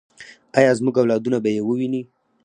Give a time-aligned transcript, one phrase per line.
[0.57, 2.01] آیا زموږ اولادونه به یې وویني؟